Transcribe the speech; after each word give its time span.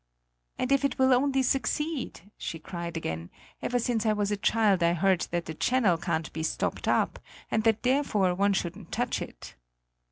"And 0.57 0.71
if 0.71 0.83
it 0.83 0.97
will 0.97 1.13
only 1.13 1.43
succeed," 1.43 2.31
she 2.35 2.57
cried 2.57 2.97
again, 2.97 3.29
"ever 3.61 3.77
since 3.77 4.03
I 4.03 4.13
was 4.13 4.31
a 4.31 4.35
child 4.35 4.81
I 4.81 4.93
heard 4.95 5.27
that 5.29 5.45
the 5.45 5.53
channel 5.53 5.95
can't 5.99 6.33
be 6.33 6.41
stopped 6.41 6.87
up, 6.87 7.19
and 7.51 7.63
that 7.65 7.83
therefore 7.83 8.33
one 8.33 8.53
shouldn't 8.53 8.91
touch 8.91 9.21
it." 9.21 9.53